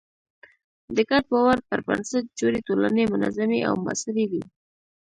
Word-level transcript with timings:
د 0.95 0.97
ګډ 1.09 1.23
باور 1.33 1.57
پر 1.67 1.79
بنسټ 1.87 2.25
جوړې 2.39 2.59
ټولنې 2.67 3.03
منظمې 3.13 3.59
او 3.67 3.73
موثرې 3.83 4.25
وي. 4.31 4.43